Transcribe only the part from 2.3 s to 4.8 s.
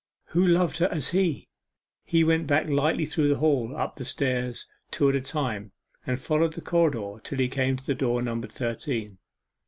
back lightly through the hall, up the stairs,